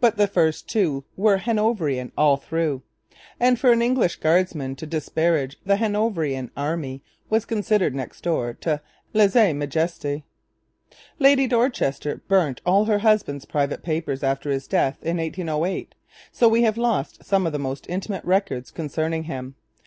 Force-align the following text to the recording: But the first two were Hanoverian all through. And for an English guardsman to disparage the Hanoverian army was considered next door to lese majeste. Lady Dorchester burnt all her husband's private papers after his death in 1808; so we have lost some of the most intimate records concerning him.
But 0.00 0.16
the 0.16 0.26
first 0.26 0.66
two 0.66 1.04
were 1.14 1.36
Hanoverian 1.36 2.10
all 2.16 2.38
through. 2.38 2.80
And 3.38 3.60
for 3.60 3.70
an 3.70 3.82
English 3.82 4.16
guardsman 4.16 4.76
to 4.76 4.86
disparage 4.86 5.58
the 5.66 5.76
Hanoverian 5.76 6.50
army 6.56 7.02
was 7.28 7.44
considered 7.44 7.94
next 7.94 8.22
door 8.22 8.54
to 8.62 8.80
lese 9.12 9.34
majeste. 9.52 10.22
Lady 11.18 11.46
Dorchester 11.46 12.22
burnt 12.28 12.62
all 12.64 12.86
her 12.86 13.00
husband's 13.00 13.44
private 13.44 13.82
papers 13.82 14.22
after 14.22 14.50
his 14.50 14.66
death 14.66 14.96
in 15.02 15.18
1808; 15.18 15.94
so 16.32 16.48
we 16.48 16.62
have 16.62 16.78
lost 16.78 17.22
some 17.22 17.46
of 17.46 17.52
the 17.52 17.58
most 17.58 17.86
intimate 17.90 18.24
records 18.24 18.70
concerning 18.70 19.24
him. 19.24 19.54